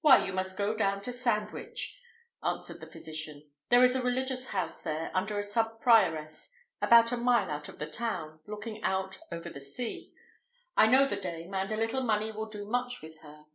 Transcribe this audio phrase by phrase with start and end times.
[0.00, 2.02] "Why, you must go down to Sandwich,"
[2.42, 3.48] answered the physician.
[3.68, 6.50] "There is a religious house there, under a sub prioress,
[6.80, 10.12] about a mile out of the town, looking out over the sea.
[10.76, 13.46] I know the dame, and a little money will do much with her.